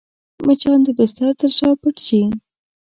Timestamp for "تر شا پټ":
1.39-1.95